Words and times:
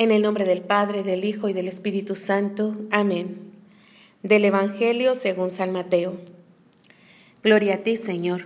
En 0.00 0.12
el 0.12 0.22
nombre 0.22 0.44
del 0.44 0.60
Padre, 0.60 1.02
del 1.02 1.24
Hijo 1.24 1.48
y 1.48 1.52
del 1.52 1.66
Espíritu 1.66 2.14
Santo. 2.14 2.72
Amén. 2.92 3.36
Del 4.22 4.44
Evangelio 4.44 5.16
según 5.16 5.50
San 5.50 5.72
Mateo. 5.72 6.16
Gloria 7.42 7.74
a 7.74 7.78
ti, 7.78 7.96
Señor. 7.96 8.42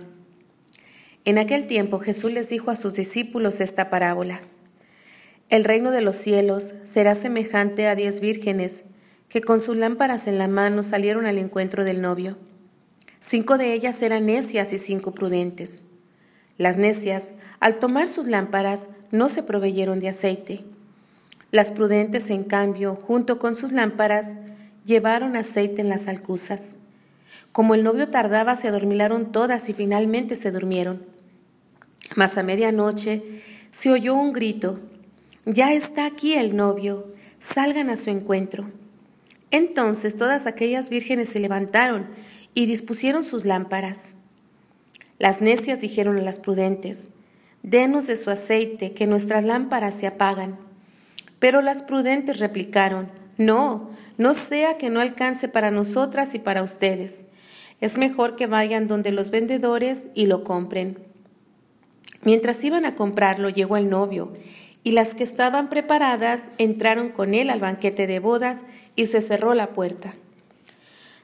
En 1.25 1.37
aquel 1.37 1.67
tiempo 1.67 1.99
Jesús 1.99 2.31
les 2.31 2.49
dijo 2.49 2.71
a 2.71 2.75
sus 2.75 2.95
discípulos 2.95 3.61
esta 3.61 3.91
parábola. 3.91 4.39
El 5.49 5.63
reino 5.63 5.91
de 5.91 6.01
los 6.01 6.15
cielos 6.15 6.73
será 6.85 7.13
semejante 7.13 7.85
a 7.87 7.93
diez 7.93 8.19
vírgenes 8.19 8.81
que 9.29 9.41
con 9.41 9.61
sus 9.61 9.77
lámparas 9.77 10.25
en 10.25 10.39
la 10.39 10.47
mano 10.47 10.81
salieron 10.81 11.27
al 11.27 11.37
encuentro 11.37 11.83
del 11.83 12.01
novio. 12.01 12.35
Cinco 13.19 13.59
de 13.59 13.73
ellas 13.73 14.01
eran 14.01 14.25
necias 14.25 14.73
y 14.73 14.79
cinco 14.79 15.13
prudentes. 15.13 15.83
Las 16.57 16.77
necias, 16.77 17.33
al 17.59 17.77
tomar 17.77 18.09
sus 18.09 18.25
lámparas, 18.25 18.87
no 19.11 19.29
se 19.29 19.43
proveyeron 19.43 19.99
de 19.99 20.09
aceite 20.09 20.72
las 21.53 21.71
prudentes, 21.71 22.31
en 22.31 22.45
cambio, 22.45 22.95
junto 22.95 23.37
con 23.37 23.55
sus 23.55 23.71
lámparas, 23.71 24.33
llevaron 24.85 25.35
aceite 25.35 25.81
en 25.81 25.87
las 25.87 26.07
alcuzas. 26.07 26.77
Como 27.51 27.75
el 27.75 27.83
novio 27.83 28.09
tardaba, 28.09 28.55
se 28.55 28.69
adormilaron 28.69 29.31
todas 29.31 29.69
y 29.69 29.73
finalmente 29.75 30.35
se 30.35 30.49
durmieron. 30.49 31.03
Mas 32.15 32.39
a 32.39 32.43
medianoche 32.43 33.43
se 33.71 33.91
oyó 33.91 34.15
un 34.15 34.33
grito, 34.33 34.79
Ya 35.45 35.73
está 35.73 36.07
aquí 36.07 36.33
el 36.33 36.55
novio, 36.55 37.05
salgan 37.39 37.91
a 37.91 37.97
su 37.97 38.09
encuentro. 38.09 38.71
Entonces 39.51 40.17
todas 40.17 40.47
aquellas 40.47 40.89
vírgenes 40.89 41.29
se 41.29 41.39
levantaron 41.39 42.07
y 42.55 42.65
dispusieron 42.65 43.23
sus 43.23 43.45
lámparas. 43.45 44.15
Las 45.19 45.39
necias 45.39 45.81
dijeron 45.81 46.17
a 46.17 46.21
las 46.21 46.39
prudentes, 46.39 47.09
Denos 47.61 48.07
de 48.07 48.15
su 48.15 48.31
aceite, 48.31 48.93
que 48.93 49.05
nuestras 49.05 49.43
lámparas 49.43 49.93
se 49.93 50.07
apagan. 50.07 50.57
Pero 51.43 51.61
las 51.61 51.83
prudentes 51.83 52.39
replicaron, 52.39 53.09
No, 53.37 53.89
no 54.17 54.33
sea 54.33 54.77
que 54.77 54.89
no 54.89 55.01
alcance 55.01 55.49
para 55.49 55.71
nosotras 55.71 56.35
y 56.35 56.39
para 56.39 56.63
ustedes. 56.63 57.25
Es 57.81 57.97
mejor 57.97 58.37
que 58.37 58.47
vayan 58.47 58.87
donde 58.87 59.11
los 59.11 59.29
vendedores 59.29 60.07
y 60.15 60.27
lo 60.27 60.45
compren. 60.45 60.99
Mientras 62.21 62.63
iban 62.63 62.85
a 62.85 62.95
comprarlo, 62.95 63.49
llegó 63.49 63.75
el 63.75 63.89
novio, 63.89 64.31
y 64.85 64.91
las 64.93 65.15
que 65.15 65.25
estaban 65.25 65.69
preparadas 65.69 66.43
entraron 66.59 67.09
con 67.09 67.33
él 67.33 67.49
al 67.49 67.59
banquete 67.59 68.07
de 68.07 68.19
bodas 68.19 68.63
y 68.95 69.07
se 69.07 69.19
cerró 69.19 69.53
la 69.53 69.71
puerta. 69.71 70.13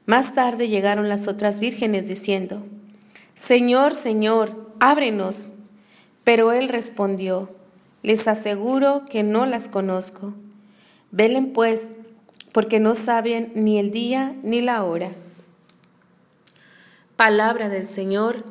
Más 0.06 0.34
tarde 0.34 0.68
llegaron 0.68 1.08
las 1.08 1.30
otras 1.30 1.62
vírgenes 1.62 2.10
diciendo, 2.10 2.66
Señor, 3.36 3.96
Señor, 3.96 4.68
ábrenos. 4.82 5.54
Pero 6.26 6.52
él 6.52 6.68
respondió, 6.68 7.56
les 8.04 8.28
aseguro 8.28 9.06
que 9.10 9.24
no 9.24 9.46
las 9.46 9.68
conozco. 9.68 10.34
Velen 11.12 11.54
pues, 11.54 11.84
porque 12.52 12.80
no 12.80 12.96
saben 12.96 13.52
ni 13.56 13.80
el 13.80 13.92
día 13.92 14.36
ni 14.44 14.62
la 14.62 14.84
hora. 14.84 15.12
Palabra 17.16 17.70
del 17.70 17.88
Señor. 17.88 18.44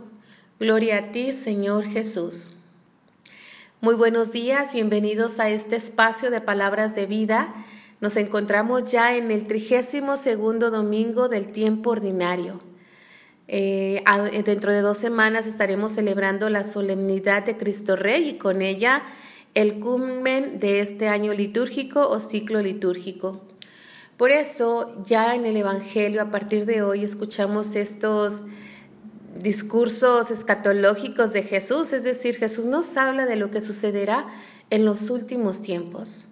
Gloria 0.61 0.99
a 0.99 1.13
ti, 1.13 1.33
Señor 1.33 1.87
Jesús. 1.87 2.55
Muy 3.81 3.95
buenos 3.95 4.33
días, 4.33 4.73
bienvenidos 4.73 5.39
a 5.39 5.49
este 5.49 5.77
espacio 5.77 6.31
de 6.31 6.41
palabras 6.41 6.97
de 6.97 7.07
vida. 7.07 7.55
Nos 8.01 8.17
encontramos 8.17 8.91
ya 8.91 9.17
en 9.17 9.31
el 9.31 9.47
trigésimo 9.47 10.17
segundo 10.17 10.71
domingo 10.71 11.29
del 11.29 11.53
tiempo 11.53 11.91
ordinario. 11.91 12.61
Eh, 13.47 14.03
dentro 14.45 14.73
de 14.73 14.81
dos 14.81 14.99
semanas 14.99 15.47
estaremos 15.47 15.93
celebrando 15.93 16.51
la 16.51 16.65
solemnidad 16.65 17.45
de 17.45 17.57
Cristo 17.57 17.97
Rey 17.97 18.29
y 18.29 18.37
con 18.37 18.61
ella 18.61 19.03
el 19.59 19.81
culmen 19.81 20.61
de 20.61 20.79
este 20.79 21.09
año 21.09 21.35
litúrgico 21.35 22.09
o 22.09 22.21
ciclo 22.21 22.63
litúrgico. 22.63 23.41
Por 24.17 24.31
eso 24.31 25.03
ya 25.05 25.35
en 25.35 25.47
el 25.47 25.57
Evangelio 25.57 26.23
a 26.23 26.31
partir 26.31 26.65
de 26.65 26.83
hoy 26.83 27.03
escuchamos 27.03 27.75
estos 27.75 28.43
discursos 29.43 30.31
escatológicos 30.31 31.33
de 31.33 31.43
Jesús, 31.43 31.93
es 31.93 32.05
decir, 32.05 32.37
Jesús 32.37 32.67
nos 32.67 32.97
habla 32.97 33.27
de 33.27 33.35
lo 33.35 33.51
que 33.51 33.61
sucederá 33.61 34.29
en 34.71 34.85
los 34.85 35.11
últimos 35.11 35.61
tiempos. 35.61 36.27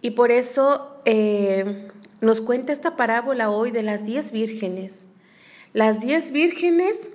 Y 0.00 0.10
por 0.10 0.32
eso 0.32 0.96
eh, 1.04 1.86
nos 2.20 2.40
cuenta 2.40 2.72
esta 2.72 2.96
parábola 2.96 3.50
hoy 3.50 3.70
de 3.70 3.84
las 3.84 4.04
diez 4.04 4.32
vírgenes. 4.32 5.06
Las 5.74 6.00
diez 6.00 6.32
vírgenes 6.32 7.10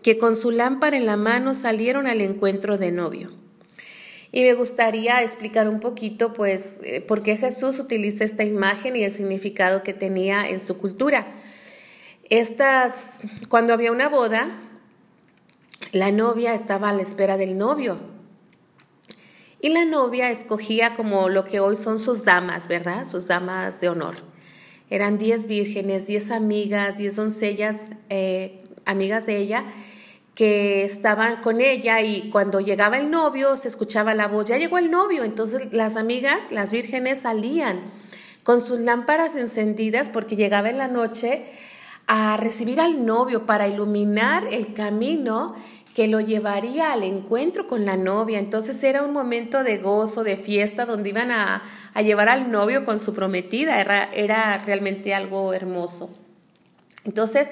que 0.00 0.16
con 0.16 0.36
su 0.36 0.52
lámpara 0.52 0.96
en 0.96 1.06
la 1.06 1.16
mano 1.16 1.56
salieron 1.56 2.06
al 2.06 2.20
encuentro 2.20 2.78
de 2.78 2.92
novio. 2.92 3.45
Y 4.32 4.42
me 4.42 4.54
gustaría 4.54 5.22
explicar 5.22 5.68
un 5.68 5.80
poquito, 5.80 6.32
pues, 6.32 6.80
eh, 6.82 7.00
por 7.00 7.22
qué 7.22 7.36
Jesús 7.36 7.78
utiliza 7.78 8.24
esta 8.24 8.44
imagen 8.44 8.96
y 8.96 9.04
el 9.04 9.12
significado 9.12 9.82
que 9.82 9.94
tenía 9.94 10.48
en 10.48 10.60
su 10.60 10.78
cultura. 10.78 11.26
Estas, 12.28 13.20
cuando 13.48 13.72
había 13.72 13.92
una 13.92 14.08
boda, 14.08 14.50
la 15.92 16.10
novia 16.10 16.54
estaba 16.54 16.90
a 16.90 16.92
la 16.92 17.02
espera 17.02 17.36
del 17.36 17.56
novio. 17.56 17.98
Y 19.60 19.70
la 19.70 19.84
novia 19.84 20.30
escogía 20.30 20.94
como 20.94 21.28
lo 21.28 21.44
que 21.44 21.60
hoy 21.60 21.76
son 21.76 21.98
sus 21.98 22.24
damas, 22.24 22.68
¿verdad? 22.68 23.04
Sus 23.04 23.26
damas 23.28 23.80
de 23.80 23.88
honor. 23.88 24.16
Eran 24.90 25.18
diez 25.18 25.46
vírgenes, 25.46 26.06
diez 26.06 26.30
amigas, 26.30 26.98
diez 26.98 27.16
doncellas, 27.16 27.90
eh, 28.08 28.62
amigas 28.84 29.26
de 29.26 29.38
ella, 29.38 29.64
que 30.36 30.84
estaban 30.84 31.40
con 31.40 31.62
ella 31.62 32.02
y 32.02 32.28
cuando 32.28 32.60
llegaba 32.60 32.98
el 32.98 33.10
novio 33.10 33.56
se 33.56 33.68
escuchaba 33.68 34.14
la 34.14 34.28
voz, 34.28 34.46
ya 34.46 34.58
llegó 34.58 34.76
el 34.76 34.90
novio, 34.90 35.24
entonces 35.24 35.72
las 35.72 35.96
amigas, 35.96 36.52
las 36.52 36.70
vírgenes 36.70 37.20
salían 37.20 37.80
con 38.44 38.60
sus 38.60 38.78
lámparas 38.78 39.34
encendidas 39.34 40.10
porque 40.10 40.36
llegaba 40.36 40.68
en 40.68 40.76
la 40.76 40.88
noche 40.88 41.46
a 42.06 42.36
recibir 42.36 42.80
al 42.80 43.06
novio 43.06 43.46
para 43.46 43.66
iluminar 43.66 44.46
el 44.52 44.74
camino 44.74 45.56
que 45.94 46.06
lo 46.06 46.20
llevaría 46.20 46.92
al 46.92 47.02
encuentro 47.02 47.66
con 47.66 47.86
la 47.86 47.96
novia. 47.96 48.38
Entonces 48.38 48.84
era 48.84 49.02
un 49.02 49.14
momento 49.14 49.64
de 49.64 49.78
gozo, 49.78 50.22
de 50.22 50.36
fiesta, 50.36 50.84
donde 50.84 51.08
iban 51.08 51.30
a, 51.30 51.62
llevar 52.04 52.28
al 52.28 52.52
novio 52.52 52.84
con 52.84 53.00
su 53.00 53.14
prometida. 53.14 53.80
Era, 53.80 54.12
era 54.12 54.62
realmente 54.66 55.14
algo 55.14 55.54
hermoso. 55.54 56.14
Entonces, 57.04 57.48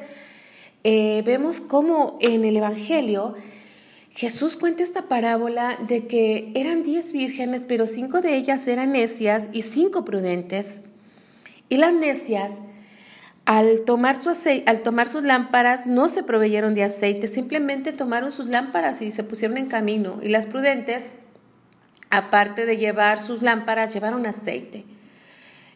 eh, 0.84 1.22
vemos 1.24 1.60
cómo 1.60 2.18
en 2.20 2.44
el 2.44 2.56
Evangelio 2.56 3.34
Jesús 4.10 4.56
cuenta 4.56 4.84
esta 4.84 5.08
parábola 5.08 5.76
de 5.88 6.06
que 6.06 6.52
eran 6.54 6.84
diez 6.84 7.12
vírgenes, 7.12 7.64
pero 7.66 7.86
cinco 7.86 8.20
de 8.20 8.36
ellas 8.36 8.68
eran 8.68 8.92
necias 8.92 9.48
y 9.52 9.62
cinco 9.62 10.04
prudentes. 10.04 10.82
Y 11.68 11.78
las 11.78 11.92
necias, 11.92 12.52
al 13.44 13.80
tomar, 13.80 14.16
su 14.16 14.30
al 14.66 14.82
tomar 14.82 15.08
sus 15.08 15.24
lámparas, 15.24 15.86
no 15.86 16.06
se 16.06 16.22
proveyeron 16.22 16.74
de 16.74 16.84
aceite, 16.84 17.26
simplemente 17.26 17.92
tomaron 17.92 18.30
sus 18.30 18.46
lámparas 18.46 19.02
y 19.02 19.10
se 19.10 19.24
pusieron 19.24 19.56
en 19.56 19.66
camino. 19.66 20.20
Y 20.22 20.28
las 20.28 20.46
prudentes, 20.46 21.12
aparte 22.10 22.66
de 22.66 22.76
llevar 22.76 23.20
sus 23.20 23.42
lámparas, 23.42 23.92
llevaron 23.92 24.26
aceite. 24.26 24.84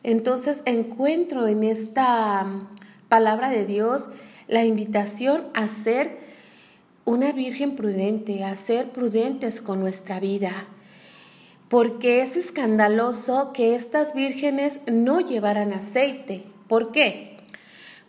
Entonces 0.05 0.63
encuentro 0.65 1.49
en 1.49 1.65
esta 1.65 2.47
palabra 3.09 3.51
de 3.51 3.67
Dios 3.67 4.11
la 4.49 4.65
invitación 4.65 5.45
a 5.55 5.69
ser 5.69 6.19
una 7.05 7.33
virgen 7.33 7.77
prudente, 7.77 8.45
a 8.45 8.57
ser 8.57 8.89
prudentes 8.91 9.61
con 9.61 9.81
nuestra 9.81 10.21
vida. 10.21 10.67
Porque 11.69 12.23
es 12.23 12.37
escandaloso 12.37 13.53
que 13.53 13.75
estas 13.75 14.15
vírgenes 14.15 14.81
no 14.87 15.21
llevaran 15.21 15.73
aceite. 15.73 16.45
¿Por 16.67 16.93
qué? 16.93 17.37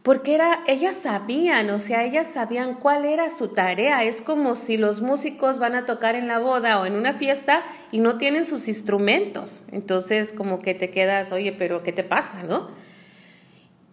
Porque 0.01 0.33
era, 0.33 0.63
ellas 0.65 0.95
sabían, 0.95 1.69
o 1.71 1.79
sea, 1.81 2.05
ellas 2.05 2.29
sabían 2.29 2.75
cuál 2.75 3.03
era 3.03 3.29
su 3.29 3.49
tarea. 3.49 4.03
Es 4.05 4.21
como 4.21 4.55
si 4.55 4.77
los 4.77 5.01
músicos 5.01 5.59
van 5.59 5.75
a 5.75 5.85
tocar 5.85 6.15
en 6.15 6.27
la 6.27 6.39
boda 6.39 6.79
o 6.79 6.85
en 6.85 6.93
una 6.93 7.13
fiesta 7.13 7.63
y 7.91 7.99
no 7.99 8.17
tienen 8.17 8.47
sus 8.47 8.69
instrumentos. 8.69 9.63
Entonces, 9.73 10.31
como 10.31 10.61
que 10.61 10.73
te 10.73 10.89
quedas, 10.89 11.33
oye, 11.33 11.51
pero 11.51 11.83
¿qué 11.83 11.91
te 11.91 12.03
pasa, 12.03 12.43
no? 12.43 12.69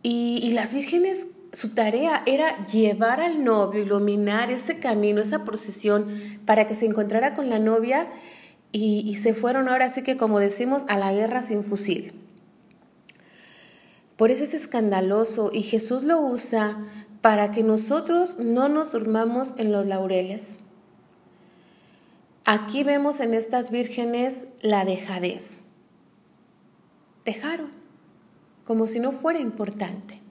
Y, 0.03 0.39
y 0.43 0.53
las 0.53 0.75
vírgenes 0.75 1.27
su 1.53 1.71
tarea 1.71 2.23
era 2.27 2.67
llevar 2.67 3.21
al 3.21 3.45
novio, 3.45 3.83
iluminar 3.83 4.51
ese 4.51 4.79
camino, 4.79 5.21
esa 5.21 5.45
procesión, 5.45 6.07
para 6.45 6.67
que 6.67 6.75
se 6.75 6.87
encontrara 6.87 7.35
con 7.35 7.49
la 7.49 7.59
novia 7.59 8.09
y, 8.73 9.15
se 9.17 9.33
fueron 9.33 9.69
ahora 9.69 9.89
sí 9.89 10.03
que 10.03 10.19
como 10.19 10.39
decimos 10.39 10.85
a 10.89 10.99
la 10.99 11.13
guerra 11.13 11.41
sin 11.41 11.65
fusil. 11.65 12.13
Por 14.17 14.31
eso 14.31 14.45
es 14.45 14.55
escandaloso 14.55 15.51
y 15.53 15.63
Jesús 15.63 16.03
lo 16.03 16.21
usa 16.21 16.79
para 17.23 17.53
que 17.53 17.63
nosotros 17.63 18.39
no 18.39 18.69
nos 18.69 18.93
durmamos 18.93 19.55
en 19.57 19.73
los 19.73 19.87
laureles. 19.87 20.61
Aquí 22.45 22.85
vemos 22.85 23.21
en 23.21 23.35
estas 23.35 23.71
vírgenes 23.71 24.47
la 24.61 24.85
dejadez. 24.85 25.61
Dejaron, 27.25 27.71
como 28.65 28.87
si 28.87 29.01
no 29.01 29.13
fuera 29.13 29.41
importante. 29.41 30.26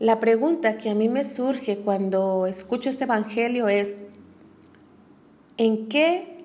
La 0.00 0.18
pregunta 0.18 0.78
que 0.78 0.88
a 0.88 0.94
mí 0.94 1.10
me 1.10 1.24
surge 1.24 1.76
cuando 1.76 2.46
escucho 2.46 2.88
este 2.88 3.04
Evangelio 3.04 3.68
es, 3.68 3.98
¿en 5.58 5.88
qué 5.90 6.38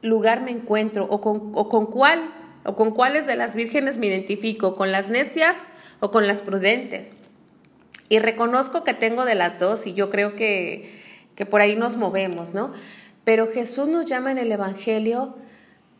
lugar 0.00 0.40
me 0.40 0.50
encuentro 0.50 1.06
o 1.10 1.20
con, 1.20 1.86
cuál 1.86 2.32
¿O 2.64 2.76
con 2.76 2.92
cuáles 2.92 3.26
de 3.26 3.36
las 3.36 3.54
vírgenes 3.54 3.98
me 3.98 4.06
identifico? 4.06 4.74
¿Con 4.74 4.90
las 4.90 5.10
necias 5.10 5.54
o 6.00 6.10
con 6.10 6.26
las 6.26 6.40
prudentes? 6.40 7.14
Y 8.08 8.20
reconozco 8.20 8.84
que 8.84 8.94
tengo 8.94 9.26
de 9.26 9.34
las 9.34 9.60
dos 9.60 9.86
y 9.86 9.92
yo 9.92 10.08
creo 10.08 10.34
que, 10.34 10.90
que 11.34 11.44
por 11.44 11.60
ahí 11.60 11.76
nos 11.76 11.96
movemos, 11.98 12.54
¿no? 12.54 12.72
Pero 13.22 13.48
Jesús 13.52 13.86
nos 13.88 14.06
llama 14.06 14.32
en 14.32 14.38
el 14.38 14.50
Evangelio 14.50 15.36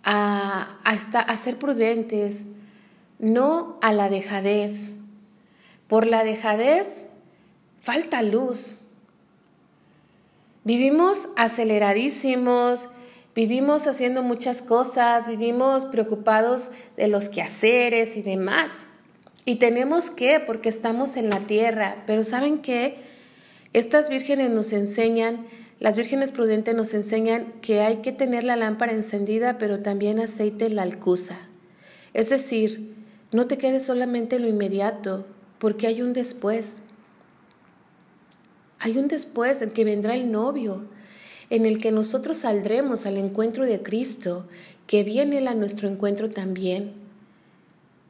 a, 0.04 0.78
a, 0.84 1.20
a 1.20 1.36
ser 1.36 1.58
prudentes, 1.58 2.46
no 3.18 3.78
a 3.82 3.92
la 3.92 4.08
dejadez. 4.08 5.03
Por 5.88 6.06
la 6.06 6.24
dejadez 6.24 7.04
falta 7.82 8.22
luz. 8.22 8.80
Vivimos 10.64 11.28
aceleradísimos, 11.36 12.88
vivimos 13.34 13.86
haciendo 13.86 14.22
muchas 14.22 14.62
cosas, 14.62 15.26
vivimos 15.26 15.84
preocupados 15.84 16.70
de 16.96 17.08
los 17.08 17.28
quehaceres 17.28 18.16
y 18.16 18.22
demás. 18.22 18.86
Y 19.44 19.56
tenemos 19.56 20.10
que, 20.10 20.40
porque 20.40 20.70
estamos 20.70 21.16
en 21.18 21.28
la 21.28 21.40
tierra, 21.40 22.02
pero 22.06 22.24
¿saben 22.24 22.56
qué? 22.56 22.96
Estas 23.74 24.08
vírgenes 24.08 24.48
nos 24.50 24.72
enseñan, 24.72 25.44
las 25.80 25.96
vírgenes 25.96 26.32
prudentes 26.32 26.74
nos 26.74 26.94
enseñan 26.94 27.52
que 27.60 27.82
hay 27.82 27.96
que 27.96 28.12
tener 28.12 28.44
la 28.44 28.56
lámpara 28.56 28.92
encendida, 28.92 29.58
pero 29.58 29.80
también 29.80 30.18
aceite 30.18 30.64
en 30.64 30.76
la 30.76 30.82
alcusa. 30.82 31.36
Es 32.14 32.30
decir, 32.30 32.94
no 33.32 33.46
te 33.46 33.58
quedes 33.58 33.84
solamente 33.84 34.36
en 34.36 34.42
lo 34.42 34.48
inmediato, 34.48 35.26
porque 35.64 35.86
hay 35.86 36.02
un 36.02 36.12
después. 36.12 36.82
Hay 38.80 38.98
un 38.98 39.08
después 39.08 39.62
en 39.62 39.70
que 39.70 39.82
vendrá 39.82 40.14
el 40.14 40.30
novio, 40.30 40.84
en 41.48 41.64
el 41.64 41.80
que 41.80 41.90
nosotros 41.90 42.36
saldremos 42.36 43.06
al 43.06 43.16
encuentro 43.16 43.64
de 43.64 43.82
Cristo, 43.82 44.46
que 44.86 45.04
viene 45.04 45.38
Él 45.38 45.48
a 45.48 45.54
nuestro 45.54 45.88
encuentro 45.88 46.28
también. 46.28 46.92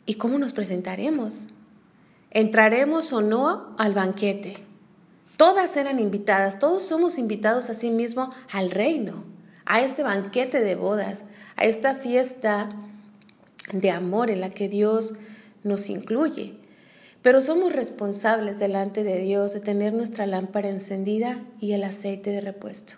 ¿Y 0.05 0.15
cómo 0.15 0.37
nos 0.39 0.53
presentaremos? 0.53 1.43
¿Entraremos 2.33 3.12
o 3.12 3.21
no 3.21 3.77
al 3.79 3.95
banquete? 3.95 4.56
Todas 5.37 5.77
eran 5.77 6.01
invitadas, 6.01 6.59
todos 6.59 6.83
somos 6.83 7.19
invitados 7.19 7.71
a 7.71 7.75
sí 7.75 7.91
mismo 7.91 8.35
al 8.51 8.73
reino, 8.73 9.23
a 9.65 9.81
este 9.81 10.03
banquete 10.03 10.59
de 10.59 10.75
bodas, 10.75 11.23
a 11.55 11.67
esta 11.67 11.95
fiesta 11.95 12.69
de 13.73 13.93
amor 13.93 14.31
en 14.31 14.41
la 14.41 14.51
que 14.51 14.69
Dios 14.69 15.15
nos 15.62 15.89
incluye. 15.89 16.63
Pero 17.25 17.41
somos 17.41 17.73
responsables 17.73 18.59
delante 18.59 19.03
de 19.03 19.19
Dios 19.19 19.55
de 19.55 19.61
tener 19.61 19.94
nuestra 19.94 20.26
lámpara 20.26 20.69
encendida 20.69 21.41
y 21.59 21.73
el 21.73 21.82
aceite 21.82 22.29
de 22.29 22.43
repuesto. 22.43 22.97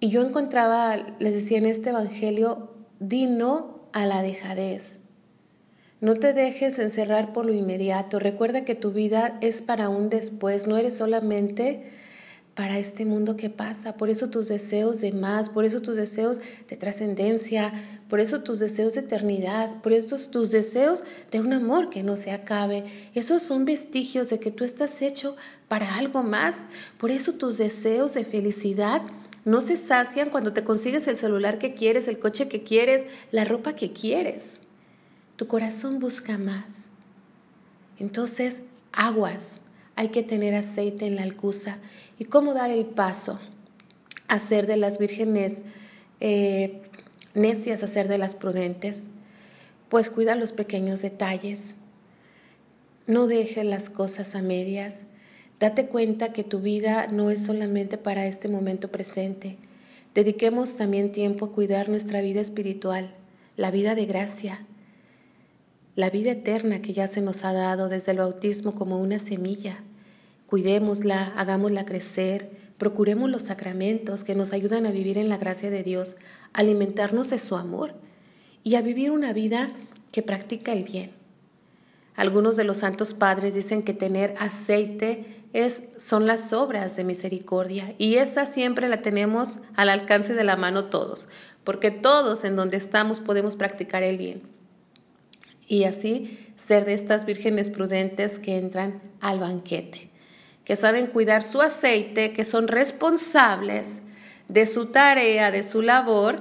Y 0.00 0.10
yo 0.10 0.20
encontraba, 0.20 0.98
les 1.18 1.32
decía 1.32 1.56
en 1.56 1.64
este 1.64 1.88
Evangelio, 1.88 2.68
di 3.00 3.24
no 3.24 3.80
a 3.94 4.04
la 4.04 4.20
dejadez. 4.20 5.00
No 6.02 6.16
te 6.16 6.34
dejes 6.34 6.78
encerrar 6.78 7.32
por 7.32 7.46
lo 7.46 7.54
inmediato. 7.54 8.18
Recuerda 8.18 8.66
que 8.66 8.74
tu 8.74 8.92
vida 8.92 9.38
es 9.40 9.62
para 9.62 9.88
un 9.88 10.10
después, 10.10 10.66
no 10.66 10.76
eres 10.76 10.98
solamente 10.98 11.90
para 12.54 12.78
este 12.78 13.04
mundo 13.04 13.36
que 13.36 13.50
pasa. 13.50 13.96
Por 13.96 14.10
eso 14.10 14.30
tus 14.30 14.48
deseos 14.48 15.00
de 15.00 15.12
más, 15.12 15.48
por 15.48 15.64
eso 15.64 15.82
tus 15.82 15.96
deseos 15.96 16.38
de 16.68 16.76
trascendencia, 16.76 17.72
por 18.08 18.20
eso 18.20 18.42
tus 18.42 18.60
deseos 18.60 18.94
de 18.94 19.00
eternidad, 19.00 19.70
por 19.82 19.92
eso 19.92 20.16
tus 20.30 20.50
deseos 20.50 21.02
de 21.30 21.40
un 21.40 21.52
amor 21.52 21.90
que 21.90 22.02
no 22.02 22.16
se 22.16 22.30
acabe. 22.30 22.84
Esos 23.14 23.42
son 23.42 23.64
vestigios 23.64 24.28
de 24.28 24.38
que 24.38 24.50
tú 24.50 24.64
estás 24.64 25.02
hecho 25.02 25.36
para 25.68 25.96
algo 25.96 26.22
más. 26.22 26.62
Por 26.98 27.10
eso 27.10 27.32
tus 27.34 27.58
deseos 27.58 28.14
de 28.14 28.24
felicidad 28.24 29.02
no 29.44 29.60
se 29.60 29.76
sacian 29.76 30.30
cuando 30.30 30.52
te 30.52 30.64
consigues 30.64 31.06
el 31.08 31.16
celular 31.16 31.58
que 31.58 31.74
quieres, 31.74 32.08
el 32.08 32.18
coche 32.18 32.48
que 32.48 32.62
quieres, 32.62 33.04
la 33.30 33.44
ropa 33.44 33.74
que 33.74 33.92
quieres. 33.92 34.60
Tu 35.36 35.46
corazón 35.48 35.98
busca 35.98 36.38
más. 36.38 36.88
Entonces, 37.98 38.62
aguas, 38.92 39.60
hay 39.96 40.08
que 40.08 40.22
tener 40.22 40.54
aceite 40.54 41.06
en 41.06 41.16
la 41.16 41.22
alcusa. 41.22 41.78
¿Y 42.18 42.24
cómo 42.24 42.54
dar 42.54 42.70
el 42.70 42.84
paso? 42.86 43.40
A 44.28 44.38
ser 44.38 44.66
de 44.66 44.76
las 44.76 44.98
vírgenes 44.98 45.64
eh, 46.20 46.80
necias, 47.34 47.82
a 47.82 47.88
ser 47.88 48.08
de 48.08 48.18
las 48.18 48.34
prudentes. 48.34 49.04
Pues 49.88 50.10
cuida 50.10 50.34
los 50.34 50.52
pequeños 50.52 51.02
detalles. 51.02 51.74
No 53.06 53.26
dejes 53.26 53.64
las 53.64 53.90
cosas 53.90 54.34
a 54.34 54.42
medias. 54.42 55.02
Date 55.60 55.86
cuenta 55.86 56.32
que 56.32 56.42
tu 56.42 56.60
vida 56.60 57.06
no 57.06 57.30
es 57.30 57.44
solamente 57.44 57.98
para 57.98 58.26
este 58.26 58.48
momento 58.48 58.88
presente. 58.88 59.56
Dediquemos 60.14 60.74
también 60.74 61.12
tiempo 61.12 61.46
a 61.46 61.52
cuidar 61.52 61.88
nuestra 61.88 62.20
vida 62.22 62.40
espiritual, 62.40 63.10
la 63.56 63.70
vida 63.70 63.94
de 63.94 64.06
gracia, 64.06 64.64
la 65.96 66.10
vida 66.10 66.32
eterna 66.32 66.82
que 66.82 66.92
ya 66.92 67.06
se 67.06 67.20
nos 67.20 67.44
ha 67.44 67.52
dado 67.52 67.88
desde 67.88 68.12
el 68.12 68.18
bautismo 68.18 68.74
como 68.74 68.98
una 68.98 69.18
semilla. 69.18 69.78
Cuidémosla, 70.48 71.32
hagámosla 71.36 71.84
crecer, 71.84 72.50
procuremos 72.78 73.30
los 73.30 73.42
sacramentos 73.42 74.24
que 74.24 74.34
nos 74.34 74.52
ayudan 74.52 74.86
a 74.86 74.90
vivir 74.90 75.18
en 75.18 75.28
la 75.28 75.36
gracia 75.36 75.70
de 75.70 75.84
Dios, 75.84 76.16
alimentarnos 76.52 77.30
de 77.30 77.38
su 77.38 77.56
amor 77.56 77.94
y 78.64 78.74
a 78.74 78.82
vivir 78.82 79.12
una 79.12 79.32
vida 79.32 79.70
que 80.10 80.22
practica 80.22 80.72
el 80.72 80.82
bien. 80.82 81.12
Algunos 82.16 82.56
de 82.56 82.64
los 82.64 82.78
santos 82.78 83.14
padres 83.14 83.54
dicen 83.54 83.82
que 83.82 83.94
tener 83.94 84.34
aceite 84.38 85.26
es, 85.52 85.84
son 85.96 86.26
las 86.26 86.52
obras 86.52 86.96
de 86.96 87.04
misericordia 87.04 87.94
y 87.98 88.16
esa 88.16 88.46
siempre 88.46 88.88
la 88.88 89.00
tenemos 89.00 89.60
al 89.76 89.88
alcance 89.88 90.34
de 90.34 90.42
la 90.42 90.56
mano 90.56 90.86
todos, 90.86 91.28
porque 91.62 91.92
todos 91.92 92.42
en 92.42 92.56
donde 92.56 92.76
estamos 92.76 93.20
podemos 93.20 93.54
practicar 93.54 94.02
el 94.02 94.18
bien 94.18 94.53
y 95.68 95.84
así 95.84 96.38
ser 96.56 96.84
de 96.84 96.94
estas 96.94 97.26
vírgenes 97.26 97.70
prudentes 97.70 98.38
que 98.38 98.56
entran 98.56 99.00
al 99.20 99.38
banquete, 99.38 100.08
que 100.64 100.76
saben 100.76 101.06
cuidar 101.06 101.42
su 101.42 101.60
aceite, 101.60 102.32
que 102.32 102.44
son 102.44 102.68
responsables 102.68 104.00
de 104.48 104.66
su 104.66 104.86
tarea, 104.86 105.50
de 105.50 105.62
su 105.62 105.82
labor, 105.82 106.38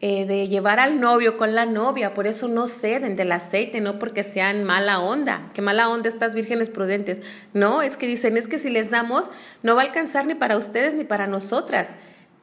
eh, 0.00 0.26
de 0.26 0.48
llevar 0.48 0.80
al 0.80 1.00
novio 1.00 1.36
con 1.36 1.54
la 1.54 1.64
novia, 1.64 2.12
por 2.12 2.26
eso 2.26 2.48
no 2.48 2.66
ceden 2.66 3.14
del 3.14 3.30
aceite, 3.30 3.80
no 3.80 3.98
porque 3.98 4.24
sean 4.24 4.64
mala 4.64 5.00
onda, 5.00 5.50
que 5.54 5.62
mala 5.62 5.88
onda 5.88 6.08
estas 6.08 6.34
vírgenes 6.34 6.70
prudentes, 6.70 7.22
no, 7.54 7.82
es 7.82 7.96
que 7.96 8.08
dicen, 8.08 8.36
es 8.36 8.48
que 8.48 8.58
si 8.58 8.68
les 8.68 8.90
damos, 8.90 9.30
no 9.62 9.76
va 9.76 9.82
a 9.82 9.84
alcanzar 9.84 10.26
ni 10.26 10.34
para 10.34 10.56
ustedes 10.56 10.94
ni 10.94 11.04
para 11.04 11.28
nosotras, 11.28 11.94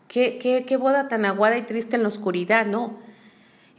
qué, 0.08 0.38
qué, 0.38 0.64
qué 0.66 0.78
boda 0.78 1.10
tan 1.10 1.26
aguada 1.26 1.58
y 1.58 1.64
triste 1.64 1.98
en 1.98 2.04
la 2.04 2.08
oscuridad, 2.08 2.66
no, 2.66 2.98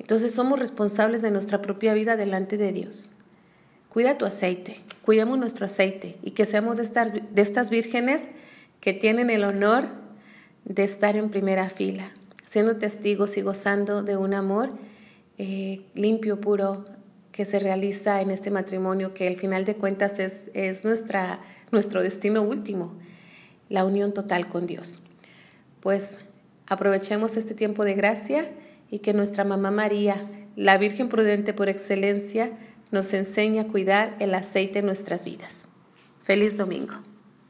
entonces 0.00 0.32
somos 0.32 0.58
responsables 0.58 1.20
de 1.20 1.30
nuestra 1.30 1.60
propia 1.60 1.92
vida 1.92 2.16
delante 2.16 2.56
de 2.56 2.72
Dios. 2.72 3.10
Cuida 3.90 4.16
tu 4.16 4.24
aceite, 4.24 4.80
cuidemos 5.02 5.38
nuestro 5.38 5.66
aceite 5.66 6.16
y 6.22 6.30
que 6.30 6.46
seamos 6.46 6.78
de 6.78 6.84
estas, 6.84 7.12
de 7.12 7.42
estas 7.42 7.68
vírgenes 7.68 8.28
que 8.80 8.94
tienen 8.94 9.28
el 9.28 9.44
honor 9.44 9.88
de 10.64 10.84
estar 10.84 11.16
en 11.16 11.28
primera 11.28 11.68
fila, 11.68 12.10
siendo 12.46 12.76
testigos 12.76 13.36
y 13.36 13.42
gozando 13.42 14.02
de 14.02 14.16
un 14.16 14.32
amor 14.32 14.70
eh, 15.36 15.82
limpio, 15.94 16.40
puro, 16.40 16.86
que 17.30 17.44
se 17.44 17.58
realiza 17.58 18.22
en 18.22 18.30
este 18.30 18.50
matrimonio, 18.50 19.12
que 19.12 19.28
al 19.28 19.36
final 19.36 19.66
de 19.66 19.74
cuentas 19.74 20.18
es, 20.18 20.50
es 20.54 20.84
nuestra, 20.84 21.40
nuestro 21.72 22.02
destino 22.02 22.40
último, 22.42 22.94
la 23.68 23.84
unión 23.84 24.14
total 24.14 24.48
con 24.48 24.66
Dios. 24.66 25.02
Pues 25.80 26.18
aprovechemos 26.66 27.36
este 27.36 27.54
tiempo 27.54 27.84
de 27.84 27.94
gracia 27.94 28.50
y 28.90 29.00
que 29.00 29.14
nuestra 29.14 29.44
mamá 29.44 29.70
María, 29.70 30.16
la 30.56 30.78
Virgen 30.78 31.08
prudente 31.08 31.52
por 31.52 31.68
excelencia, 31.68 32.50
nos 32.90 33.12
enseñe 33.14 33.60
a 33.60 33.68
cuidar 33.68 34.16
el 34.18 34.34
aceite 34.34 34.80
en 34.80 34.86
nuestras 34.86 35.24
vidas. 35.24 35.66
Feliz 36.24 36.56
domingo. 36.56 36.94